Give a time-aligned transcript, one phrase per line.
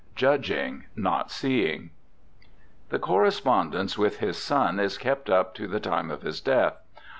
[0.15, 1.91] Judging, not seeing.
[2.89, 6.81] The correspondence with his son is kept up to the time of his death.